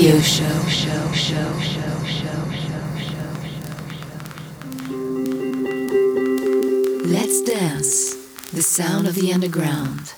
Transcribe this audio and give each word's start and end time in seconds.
radio 0.00 0.18
show. 0.20 0.46
Let's 7.04 7.42
dance. 7.42 8.14
The 8.50 8.62
sound 8.62 9.06
of 9.06 9.14
the 9.14 9.30
underground. 9.34 10.14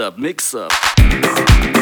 Up, 0.00 0.16
mix 0.18 0.54
up. 0.54 1.79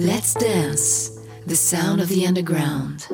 Let's 0.00 0.32
dance, 0.32 1.10
the 1.44 1.54
sound 1.54 2.00
of 2.00 2.08
the 2.08 2.26
underground. 2.26 3.06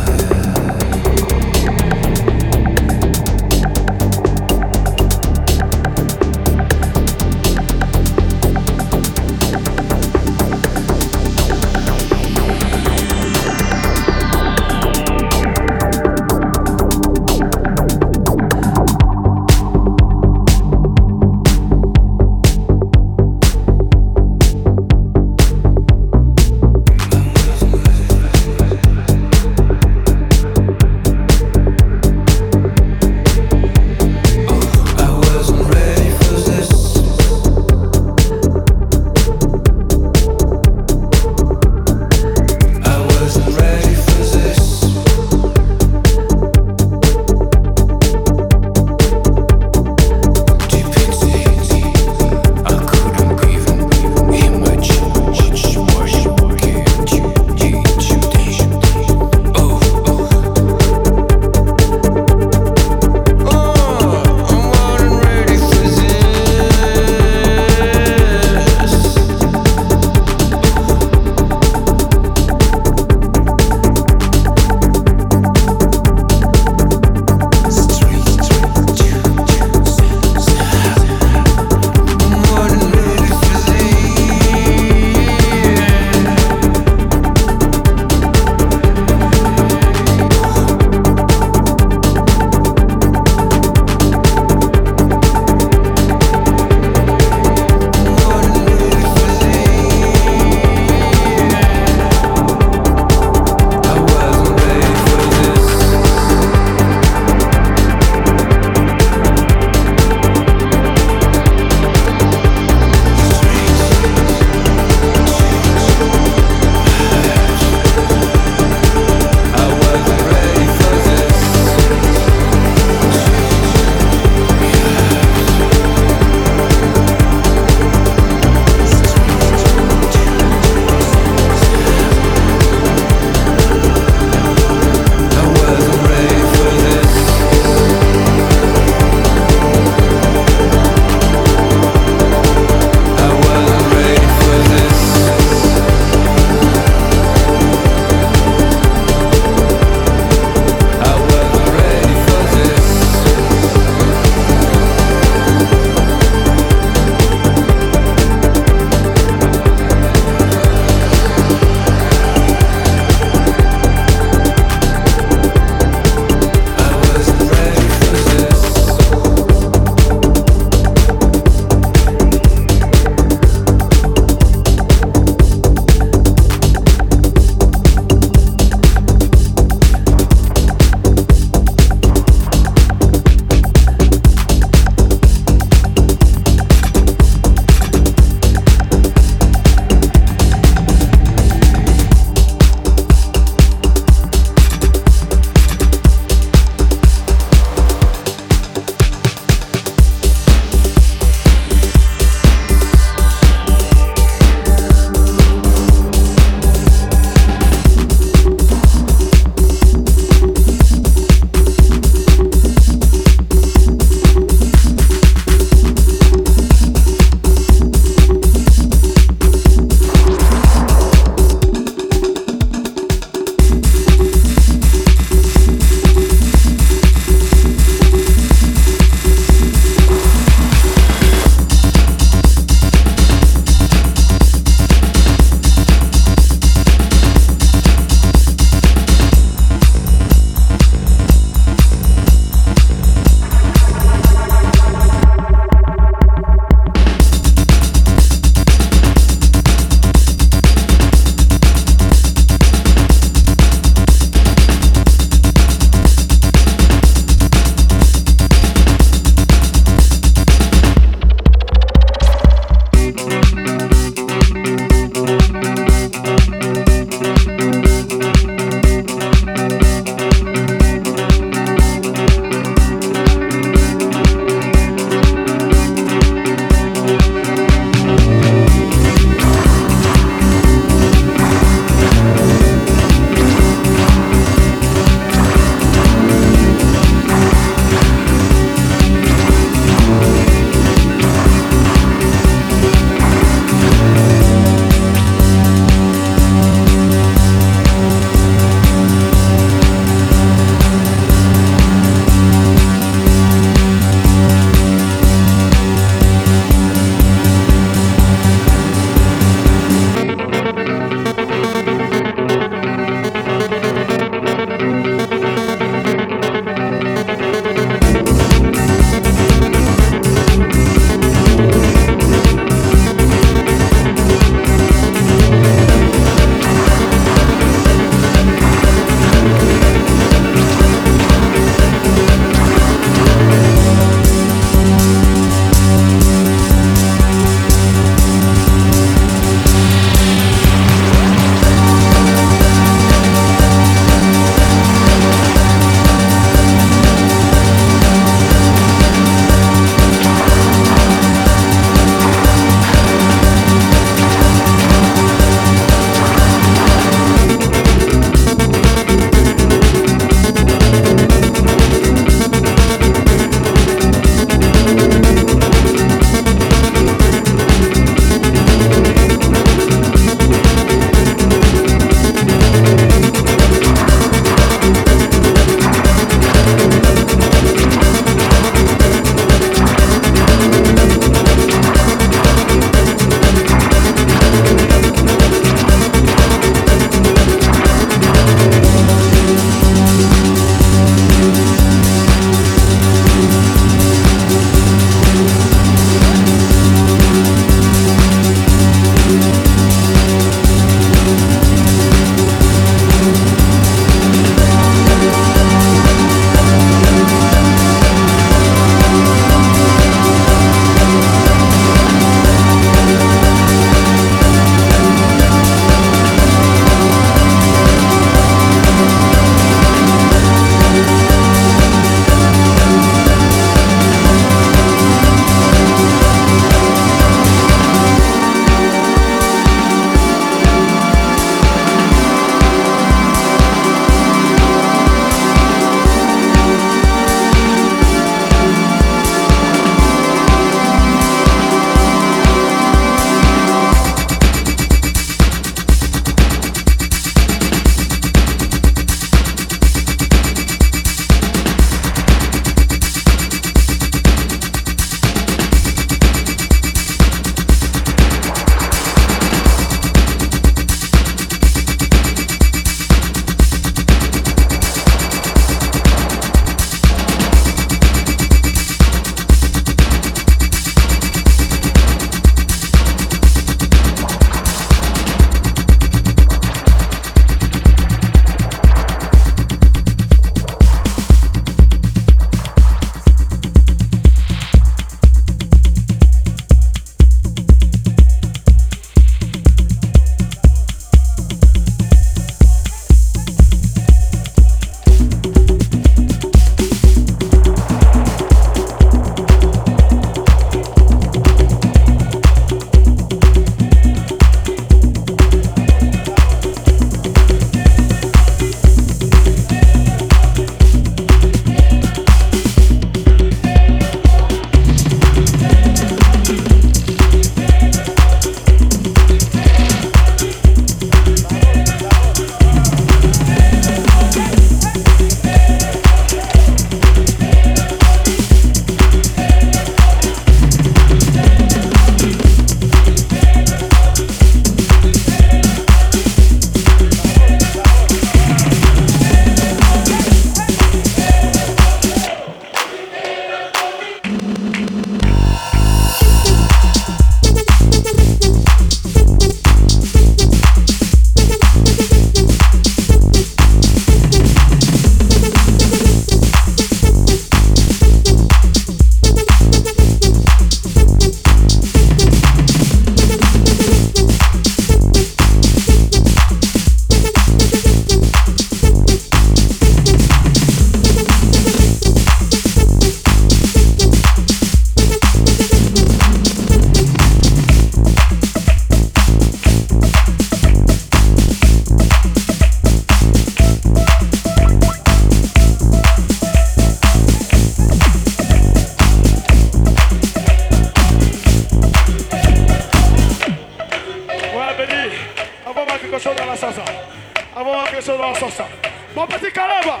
Kesova 597.94 598.34
Sosa. 598.34 598.66
Mon 599.14 599.24
petit 599.28 599.52
Calaba. 599.52 600.00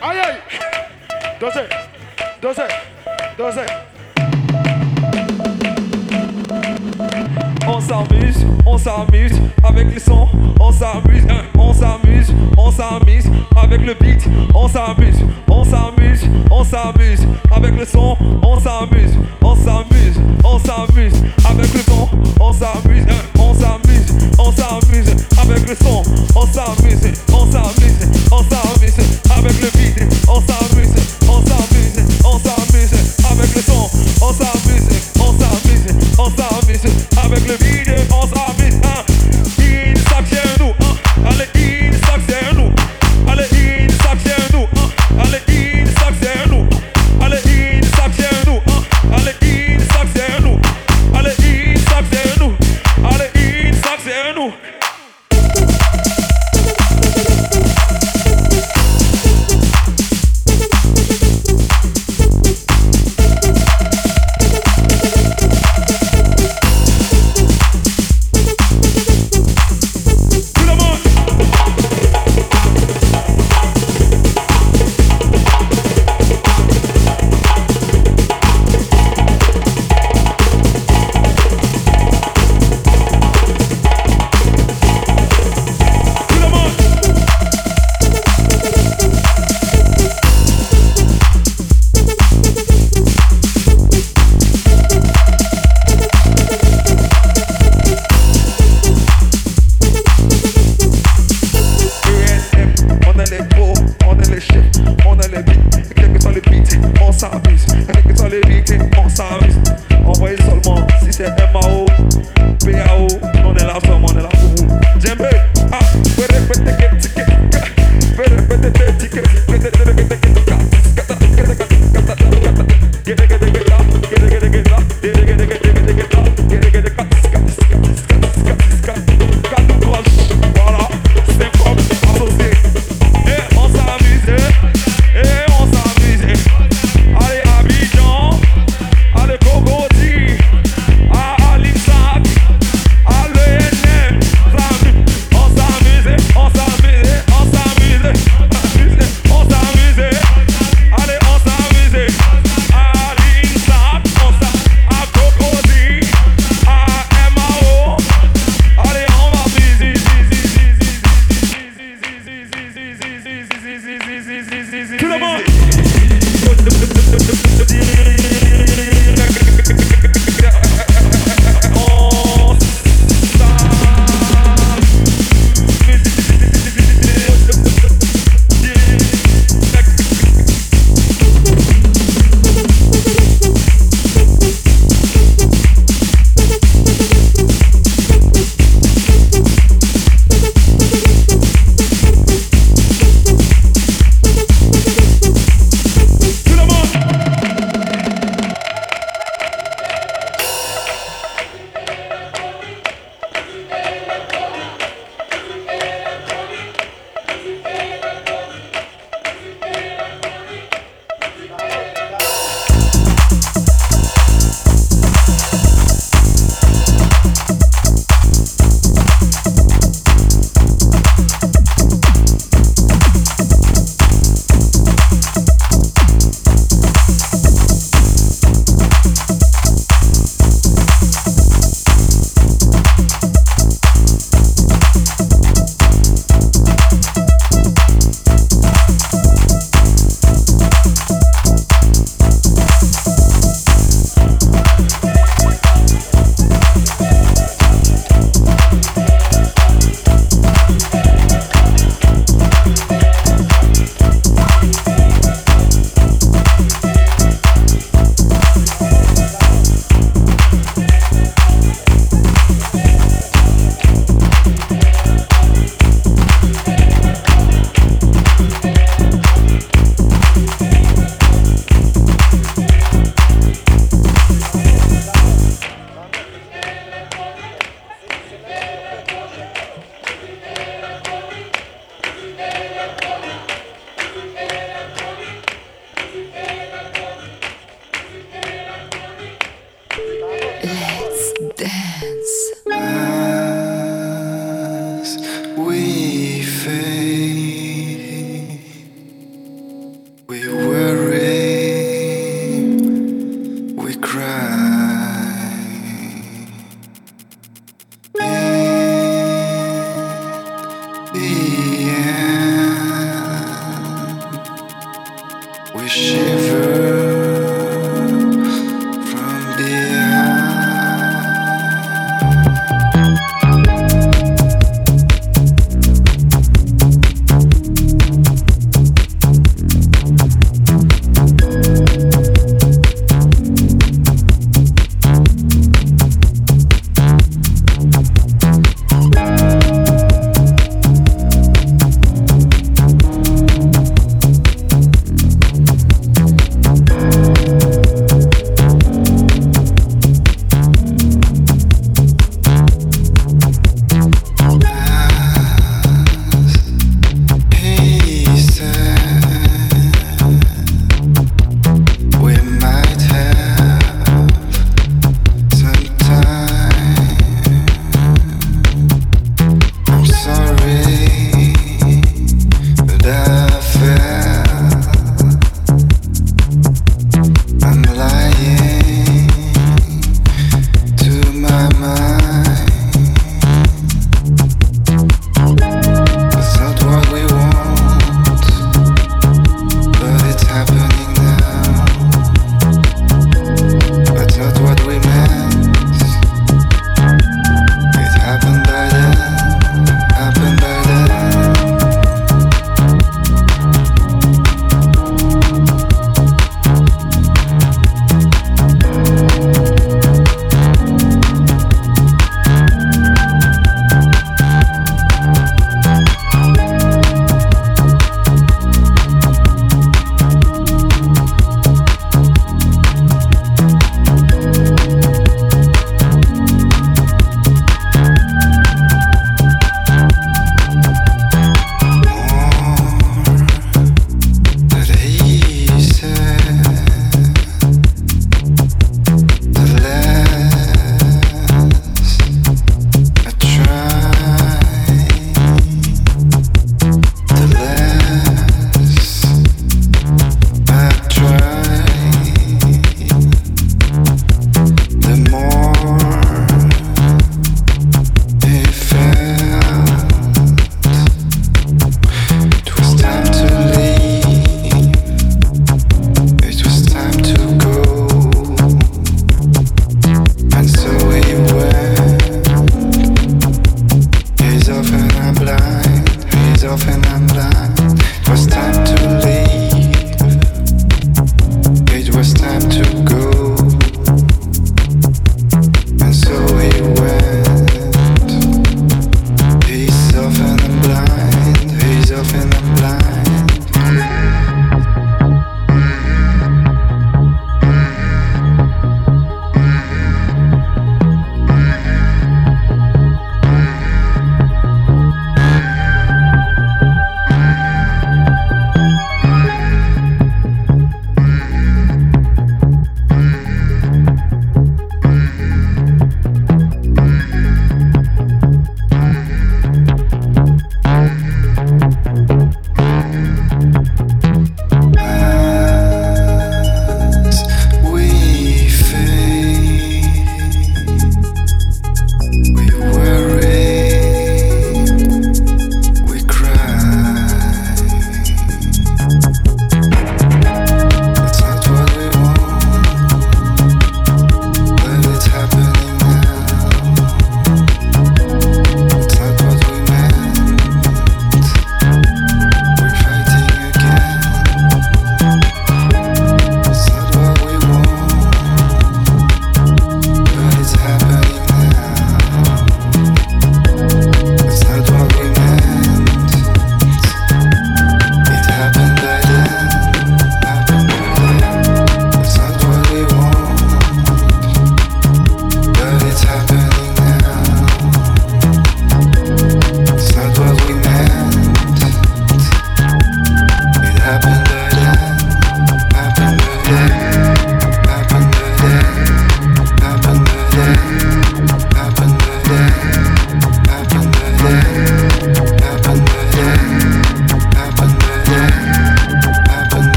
Aïe 0.00 0.18
aïe. 0.20 0.36
On 7.66 7.80
s'amuse, 7.80 8.46
on 8.64 8.78
s'amuse 8.78 9.38
avec 9.62 9.92
le 9.92 10.00
son, 10.00 10.28
on 10.58 10.72
s'amuse, 10.72 11.24
hein. 11.28 11.44
on 11.58 11.74
s'amuse, 11.74 12.34
on 12.56 12.70
s'amuse 12.70 13.26
avec 13.54 13.82
le 13.82 13.92
beat, 13.92 14.26
on 14.54 14.66
s'amuse, 14.66 15.18
on 15.50 15.64
s'amuse, 15.64 16.26
on 16.50 16.64
s'amuse 16.64 17.20
avec 17.54 17.76
le 17.76 17.84
son, 17.84 18.16
on 18.42 18.58
s'amuse, 18.58 19.12
on 19.42 19.54
s'amuse, 19.54 20.20
on 20.42 20.58
s'amuse 20.58 21.22
avec 21.44 21.74
le 21.74 21.80
son, 21.80 22.08
on 22.40 22.52
s'amuse. 22.52 23.04
Hein 23.10 23.37
on 26.34 26.46
s'amusait, 26.46 27.12
on 27.30 27.52
s'amusait. 27.52 27.77